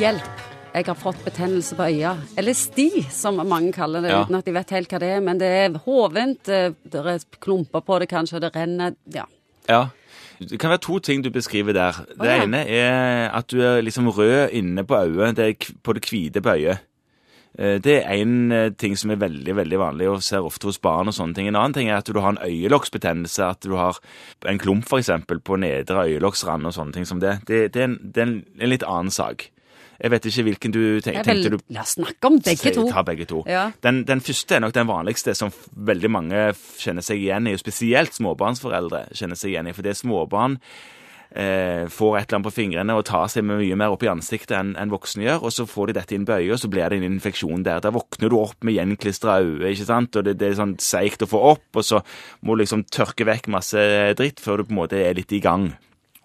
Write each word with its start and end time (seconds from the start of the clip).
Hjelp! 0.00 0.38
Jeg 0.70 0.86
har 0.86 0.94
fått 0.96 1.18
betennelse 1.26 1.74
på 1.76 1.86
øya. 1.90 2.12
Eller 2.38 2.54
sti, 2.54 3.02
som 3.10 3.40
mange 3.48 3.72
kaller 3.74 4.00
det, 4.04 4.10
Ja. 4.10 4.22
uten 4.24 4.36
at 4.38 4.44
de 4.44 4.52
vet 4.54 4.70
helt 4.70 4.88
hva 4.88 4.98
det 5.00 5.08
er. 5.16 5.20
Men 5.20 5.38
det 5.38 5.46
er 5.48 5.78
hovent, 5.84 6.48
eh, 6.48 6.70
det 6.88 6.94
er 7.06 7.18
klumper 7.40 7.80
på 7.84 7.98
det 7.98 8.08
kanskje, 8.08 8.34
og 8.36 8.40
det 8.42 8.52
renner 8.56 8.94
Ja. 9.12 9.24
Ja. 9.68 9.88
Det 10.40 10.58
kan 10.58 10.70
være 10.70 10.80
to 10.80 10.98
ting 11.00 11.22
du 11.22 11.30
beskriver 11.30 11.72
der. 11.74 11.92
Det 12.18 12.24
ja. 12.26 12.42
ene 12.44 12.66
er 12.66 13.30
at 13.30 13.46
du 13.48 13.60
er 13.60 13.82
liksom 13.82 14.06
rød 14.08 14.50
inne 14.52 14.84
på 14.84 14.94
øyet, 14.94 15.36
det 15.36 15.48
er 15.48 15.74
på 15.82 15.92
det 15.92 16.02
hvite 16.08 16.40
på 16.40 16.54
øyet. 16.56 16.78
Eh, 17.58 17.78
Det 17.78 18.06
er 18.06 18.24
én 18.24 18.74
ting 18.76 18.96
som 18.96 19.10
er 19.10 19.16
veldig 19.16 19.54
veldig 19.56 19.78
vanlig 19.78 20.08
og 20.08 20.22
ser 20.22 20.38
ofte 20.38 20.64
hos 20.64 20.78
barn. 20.78 21.08
og 21.08 21.14
sånne 21.14 21.34
ting. 21.34 21.48
En 21.48 21.56
annen 21.56 21.74
ting 21.74 21.88
er 21.90 21.96
at 21.98 22.06
du 22.06 22.18
har 22.20 22.30
en 22.30 22.38
øyelokksbetennelse, 22.38 23.42
at 23.50 23.60
du 23.60 23.76
har 23.76 23.98
en 24.46 24.58
klump 24.58 24.88
for 24.88 24.98
eksempel 24.98 25.40
på 25.40 25.58
nedre 25.58 26.06
øyelokksrand 26.06 26.64
og 26.64 26.72
sånne 26.72 26.92
ting 26.92 27.04
som 27.04 27.18
det. 27.20 27.44
Det, 27.44 27.72
det, 27.72 27.80
er, 27.82 27.84
en, 27.84 27.98
det 28.14 28.16
er 28.18 28.26
en, 28.26 28.44
en 28.60 28.68
litt 28.70 28.82
annen 28.84 29.10
sak. 29.10 29.50
Jeg 30.00 30.12
vet 30.14 30.28
ikke 30.30 30.44
hvilken 30.46 30.72
du 30.72 30.82
tenk, 31.04 31.18
vel, 31.18 31.26
tenkte 31.28 31.52
du 31.52 31.74
la 31.76 31.82
oss 31.84 31.96
snakke 31.98 32.30
om 32.30 32.38
begge 32.40 32.72
to. 32.72 32.86
Ta 32.88 33.02
begge 33.04 33.26
to. 33.28 33.42
Ja. 33.50 33.66
Den, 33.84 34.04
den 34.08 34.22
første 34.24 34.56
er 34.56 34.64
nok 34.64 34.72
den 34.76 34.88
vanligste, 34.88 35.34
som 35.36 35.52
veldig 35.76 36.10
mange 36.12 36.46
kjenner 36.80 37.04
seg 37.04 37.20
igjen 37.20 37.50
i, 37.50 37.56
og 37.56 37.60
spesielt 37.60 38.16
småbarnsforeldre 38.16 39.10
kjenner 39.12 39.36
seg 39.36 39.52
igjen 39.52 39.68
i. 39.68 39.76
For 39.76 39.84
det 39.84 39.92
er 39.92 40.00
småbarn 40.00 40.56
eh, 41.30 41.84
får 41.92 42.16
et 42.18 42.24
eller 42.24 42.38
annet 42.38 42.48
på 42.48 42.54
fingrene 42.54 42.96
og 42.96 43.04
tar 43.08 43.28
seg 43.32 43.46
mye 43.46 43.76
mer 43.78 43.94
opp 43.94 44.04
i 44.06 44.10
ansiktet 44.10 44.56
enn 44.58 44.72
en 44.80 44.92
voksne 44.92 45.26
gjør, 45.26 45.44
og 45.46 45.54
så 45.54 45.66
får 45.68 45.90
de 45.90 45.98
dette 46.00 46.16
inn 46.16 46.26
på 46.28 46.38
øyet, 46.38 46.54
og 46.56 46.62
så 46.62 46.72
blir 46.72 46.88
det 46.88 47.00
en 47.00 47.08
infeksjon 47.10 47.66
der. 47.66 47.82
Da 47.84 47.92
våkner 47.94 48.32
du 48.32 48.38
opp 48.40 48.64
med 48.66 48.76
gjenklistra 48.78 49.40
øyne, 49.44 49.74
ikke 49.74 49.90
sant, 49.90 50.16
og 50.16 50.26
det, 50.26 50.38
det 50.40 50.50
er 50.50 50.58
sånn 50.62 50.76
seigt 50.82 51.26
å 51.26 51.30
få 51.30 51.44
opp, 51.52 51.68
og 51.76 51.86
så 51.86 52.02
må 52.40 52.56
du 52.56 52.64
liksom 52.64 52.86
tørke 52.90 53.28
vekk 53.28 53.50
masse 53.52 53.86
dritt 54.18 54.42
før 54.42 54.60
du 54.60 54.70
på 54.70 54.76
en 54.76 54.82
måte 54.82 55.04
er 55.04 55.16
litt 55.18 55.36
i 55.36 55.44
gang. 55.44 55.70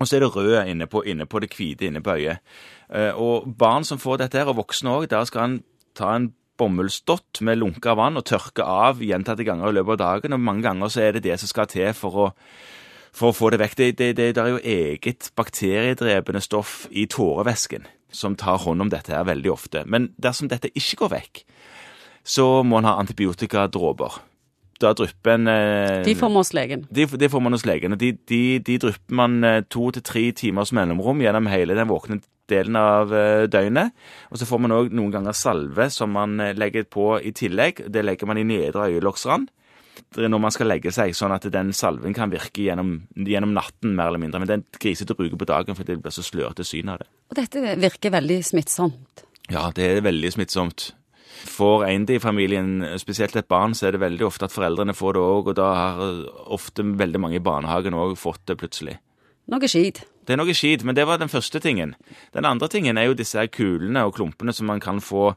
Og 0.00 0.08
så 0.08 0.16
er 0.16 0.24
det 0.24 0.32
røde 0.34 0.62
inne 0.70 0.88
på, 0.90 1.04
inne 1.06 1.26
på 1.26 1.40
det 1.42 1.52
hvite 1.54 1.86
inne 1.86 2.02
på 2.02 2.16
øyet. 2.18 2.42
Eh, 2.90 3.12
og 3.14 3.46
barn 3.58 3.86
som 3.86 4.00
får 4.02 4.24
dette 4.24 4.40
her, 4.40 4.50
og 4.50 4.58
voksne 4.58 4.90
òg, 4.90 5.08
der 5.10 5.26
skal 5.28 5.46
han 5.46 5.58
ta 5.94 6.14
en 6.16 6.32
bomullsdott 6.58 7.42
med 7.46 7.58
lunka 7.58 7.94
vann 7.98 8.18
og 8.18 8.26
tørke 8.28 8.66
av 8.66 9.02
gjentatte 9.02 9.46
ganger 9.46 9.70
i 9.70 9.76
løpet 9.78 9.96
av 9.96 10.02
dagen, 10.02 10.36
og 10.36 10.42
mange 10.42 10.66
ganger 10.66 10.90
så 10.90 11.04
er 11.06 11.16
det 11.16 11.24
det 11.26 11.38
som 11.42 11.50
skal 11.50 11.70
til 11.70 11.90
for 11.98 12.20
å, 12.26 12.28
for 13.14 13.30
å 13.30 13.36
få 13.36 13.50
det 13.54 13.62
vekk. 13.62 13.76
Det, 13.80 13.90
det, 13.98 14.10
det, 14.18 14.28
det 14.36 14.42
er 14.42 14.52
jo 14.54 14.62
eget 14.62 15.30
bakteriedrepende 15.38 16.42
stoff 16.42 16.84
i 16.90 17.06
tårevæsken 17.10 17.88
som 18.14 18.36
tar 18.38 18.62
hånd 18.62 18.84
om 18.84 18.90
dette 18.92 19.14
her 19.14 19.26
veldig 19.26 19.50
ofte. 19.50 19.82
Men 19.90 20.12
dersom 20.22 20.50
dette 20.50 20.70
ikke 20.74 21.02
går 21.02 21.14
vekk, 21.16 21.42
så 22.24 22.62
må 22.66 22.78
en 22.78 22.88
ha 22.88 22.94
antibiotikadråper. 23.02 24.22
Da 24.82 24.92
drypper 24.96 25.36
en 25.36 25.48
eh, 25.50 26.02
De 26.06 26.14
får 26.18 26.30
man 26.32 26.42
hos 26.42 26.52
legen. 26.56 26.86
de, 26.90 27.06
de 27.06 27.28
får 27.30 27.42
man 27.42 27.52
hos 27.54 27.66
legen. 27.68 27.92
og 27.94 27.98
De, 28.00 28.12
de, 28.28 28.58
de 28.58 28.78
drypper 28.82 29.14
man 29.22 29.36
eh, 29.44 29.60
to 29.70 29.90
til 29.94 30.02
tre 30.02 30.24
timers 30.32 30.72
mellomrom 30.74 31.22
gjennom 31.22 31.50
hele 31.52 31.76
den 31.78 31.90
våkne 31.90 32.20
delen 32.50 32.76
av 32.76 33.12
eh, 33.14 33.46
døgnet. 33.48 33.94
Og 34.30 34.40
så 34.40 34.48
får 34.48 34.64
man 34.64 34.74
òg 34.76 34.92
noen 34.92 35.12
ganger 35.14 35.36
salve 35.36 35.90
som 35.94 36.12
man 36.12 36.36
legger 36.58 36.84
på 36.90 37.14
i 37.22 37.32
tillegg. 37.32 37.86
Det 37.88 38.02
legger 38.04 38.26
man 38.30 38.40
i 38.42 38.48
nedre 38.48 38.90
øyelokksrand 38.90 39.50
når 40.14 40.40
man 40.42 40.52
skal 40.54 40.68
legge 40.70 40.90
seg, 40.94 41.14
sånn 41.16 41.32
at 41.34 41.46
den 41.54 41.72
salven 41.74 42.14
kan 42.14 42.30
virke 42.32 42.62
gjennom, 42.66 42.96
gjennom 43.14 43.54
natten, 43.54 43.94
mer 43.94 44.10
eller 44.10 44.22
mindre. 44.22 44.40
Men 44.42 44.50
den 44.50 44.64
er 44.66 44.80
grisete 44.82 45.14
å 45.14 45.18
bruke 45.18 45.38
på 45.38 45.48
dagen 45.48 45.78
fordi 45.78 45.94
det 45.96 46.02
blir 46.04 46.14
så 46.14 46.24
slørete 46.26 46.66
syn 46.66 46.90
av 46.92 47.02
det. 47.02 47.08
Og 47.30 47.38
dette 47.38 47.62
virker 47.82 48.14
veldig 48.14 48.40
smittsomt. 48.46 49.24
Ja, 49.52 49.68
det 49.74 49.86
er 49.90 50.04
veldig 50.06 50.30
smittsomt. 50.34 50.92
For 51.54 51.84
en 51.86 52.06
i 52.10 52.18
familien, 52.22 52.82
spesielt 52.98 53.36
et 53.36 53.48
barn, 53.48 53.74
så 53.74 53.88
er 53.88 53.92
det 53.96 54.00
veldig 54.04 54.26
ofte 54.26 54.46
at 54.48 54.54
foreldrene 54.54 54.94
får 54.96 55.16
det 55.16 55.22
òg, 55.22 55.50
og 55.52 55.56
da 55.58 55.68
har 55.74 56.00
ofte 56.54 56.82
veldig 56.84 57.20
mange 57.20 57.36
i 57.40 57.44
barnehagen 57.44 57.94
òg 57.98 58.16
fått 58.20 58.42
det 58.46 58.56
plutselig. 58.60 58.98
Noe 59.52 59.68
skit. 59.68 60.04
Det 60.24 60.32
er 60.32 60.40
noe 60.40 60.54
skit, 60.56 60.84
men 60.88 60.96
det 60.96 61.04
var 61.06 61.18
den 61.20 61.28
første 61.28 61.60
tingen. 61.60 61.94
Den 62.32 62.46
andre 62.48 62.68
tingen 62.72 62.96
er 62.96 63.10
jo 63.10 63.14
disse 63.18 63.36
her 63.36 63.50
kulene 63.52 64.06
og 64.08 64.14
klumpene 64.16 64.54
som 64.56 64.66
man 64.70 64.80
kan 64.80 65.02
få 65.04 65.34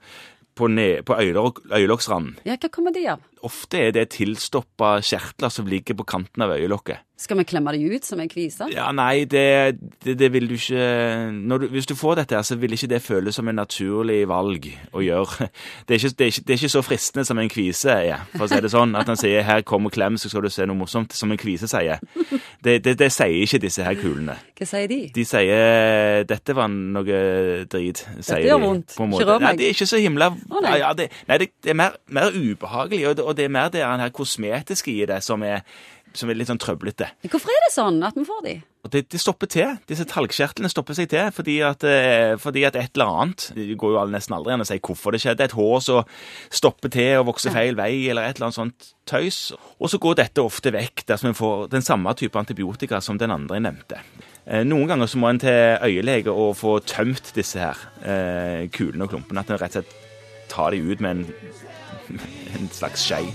på, 0.58 0.70
ne- 0.72 1.02
på 1.06 1.14
øyelokksranden. 1.20 2.38
Ja, 2.48 2.56
hva 2.58 2.70
kommer 2.74 2.94
de 2.96 3.04
av? 3.12 3.20
Ofte 3.46 3.88
er 3.88 3.92
det 3.96 4.10
tilstoppa 4.16 4.98
kjertler 5.06 5.54
som 5.54 5.68
ligger 5.70 5.98
på 6.00 6.08
kanten 6.08 6.46
av 6.46 6.56
øyelokket. 6.58 7.04
Skal 7.18 7.40
vi 7.40 7.48
klemme 7.50 7.72
de 7.74 7.96
ut 7.96 8.06
som 8.06 8.20
en 8.22 8.30
kvise? 8.30 8.68
Ja, 8.70 8.92
nei, 8.94 9.26
det, 9.26 9.80
det, 10.06 10.14
det 10.20 10.28
vil 10.36 10.46
du 10.46 10.54
ikke 10.54 11.32
når 11.34 11.64
du, 11.64 11.68
Hvis 11.74 11.88
du 11.90 11.96
får 11.98 12.20
dette, 12.20 12.36
her, 12.38 12.46
så 12.46 12.56
vil 12.62 12.76
ikke 12.78 12.90
det 12.92 13.02
føles 13.02 13.36
som 13.36 13.48
en 13.50 13.58
naturlig 13.58 14.20
valg 14.30 14.68
å 14.94 15.02
gjøre. 15.02 15.48
Det 15.88 15.96
er 15.96 16.04
ikke, 16.04 16.14
det 16.20 16.26
er 16.26 16.30
ikke, 16.30 16.44
er 16.46 16.60
ikke 16.60 16.70
så 16.70 16.84
fristende 16.86 17.26
som 17.26 17.40
en 17.42 17.50
kvise 17.50 17.90
er, 17.90 18.28
for 18.36 18.46
å 18.46 18.50
si 18.52 18.60
det 18.62 18.70
sånn. 18.70 18.94
At 19.00 19.10
han 19.10 19.18
sier 19.18 19.42
'her, 19.42 19.64
kom 19.66 19.90
og 19.90 19.96
klem, 19.96 20.18
så 20.18 20.30
skal 20.30 20.46
du 20.46 20.50
se 20.54 20.66
noe 20.66 20.78
morsomt', 20.78 21.16
som 21.18 21.32
en 21.32 21.40
kvise 21.42 21.68
sier. 21.68 21.98
Det, 22.64 22.84
det, 22.84 23.12
sier 23.14 23.42
ikke 23.46 23.62
disse 23.62 23.84
her 23.86 23.96
kulene. 23.98 24.36
Hva 24.58 24.66
sier 24.68 24.88
de? 24.90 25.00
De 25.16 25.26
sier 25.26 26.24
'dette 26.28 26.56
var 26.56 26.70
noe 26.70 27.20
drit'. 27.66 28.04
sier 28.22 28.46
gjør 28.46 28.62
vondt. 28.62 28.94
Ikke 28.94 29.26
rør 29.26 29.40
meg. 29.40 29.48
Nei, 29.48 29.56
det 29.58 29.66
er 29.66 29.74
ikke 29.78 29.90
så 29.90 30.02
himla 30.02 30.30
Å, 30.34 30.62
nei. 30.62 30.78
ja, 30.84 30.94
det, 30.94 31.10
Nei, 31.28 31.38
det, 31.38 31.50
det 31.64 31.74
er 31.74 31.78
mer, 31.82 31.98
mer 32.14 32.30
ubehagelig, 32.36 33.08
og 33.10 33.18
det, 33.18 33.27
og 33.28 33.38
det 33.38 33.48
er 33.48 33.54
mer 33.54 33.70
det 33.74 33.84
her 33.84 34.10
kosmetiske 34.16 34.94
i 34.94 35.06
det 35.10 35.20
som 35.26 35.44
er, 35.46 35.62
som 36.18 36.32
er 36.32 36.40
litt 36.40 36.50
sånn 36.50 36.62
trøblete. 36.62 37.10
Hvorfor 37.28 37.52
er 37.52 37.64
det 37.66 37.74
sånn 37.76 38.00
at 38.08 38.16
vi 38.18 38.24
får 38.28 38.44
de? 38.46 38.56
Og 38.88 38.92
det, 38.94 39.02
det 39.12 39.20
stopper 39.20 39.50
til. 39.52 39.74
Disse 39.90 40.06
talgkjertlene 40.08 40.70
stopper 40.72 40.96
seg 40.96 41.10
til 41.12 41.28
fordi 41.36 41.58
at, 41.68 41.84
eh, 41.84 42.38
fordi 42.40 42.64
at 42.64 42.78
et 42.80 42.96
eller 42.96 43.10
annet 43.20 43.50
Det 43.58 43.66
går 43.80 43.98
jo 43.98 44.04
nesten 44.14 44.38
aldri 44.38 44.54
an 44.56 44.64
å 44.64 44.68
si 44.70 44.78
hvorfor 44.80 45.12
det 45.12 45.20
skjedde. 45.26 45.44
Et 45.44 45.56
hår 45.58 45.84
som 45.84 46.14
stopper 46.62 46.94
til 46.96 47.18
og 47.20 47.28
vokser 47.34 47.52
feil 47.52 47.76
vei, 47.76 47.92
eller 48.08 48.30
et 48.30 48.40
eller 48.40 48.48
annet 48.48 48.60
sånt 48.62 48.88
tøys. 49.10 49.42
Og 49.82 49.92
så 49.92 50.00
går 50.00 50.22
dette 50.22 50.44
ofte 50.46 50.72
vekk 50.72 51.04
dersom 51.12 51.34
en 51.34 51.38
får 51.38 51.68
den 51.76 51.84
samme 51.84 52.16
type 52.16 52.40
antibiotika 52.40 53.02
som 53.04 53.20
den 53.20 53.36
andre 53.36 53.60
nevnte. 53.68 54.00
Eh, 54.48 54.64
Noen 54.64 54.88
ganger 54.88 55.12
så 55.12 55.20
må 55.20 55.34
en 55.34 55.44
til 55.44 55.84
øyelege 55.84 56.32
og 56.32 56.56
få 56.56 56.78
tømt 56.88 57.34
disse 57.36 57.60
her 57.60 57.84
eh, 58.08 58.70
kulene 58.72 59.04
og 59.04 59.12
klumpene. 59.12 59.44
At 59.44 59.52
en 59.52 59.60
rett 59.60 59.76
og 59.76 59.84
slett 59.84 60.48
tar 60.48 60.72
de 60.72 60.80
ut 60.80 61.04
med 61.04 61.12
en, 61.12 62.22
and 62.54 62.64
it's 62.66 62.82
like 62.82 62.96
shy. 62.96 63.32